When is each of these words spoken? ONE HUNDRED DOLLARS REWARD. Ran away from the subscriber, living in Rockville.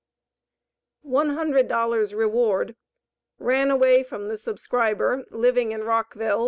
ONE 1.03 1.35
HUNDRED 1.35 1.67
DOLLARS 1.67 2.15
REWARD. 2.15 2.75
Ran 3.37 3.69
away 3.69 4.01
from 4.01 4.29
the 4.29 4.37
subscriber, 4.39 5.25
living 5.29 5.71
in 5.73 5.81
Rockville. 5.83 6.39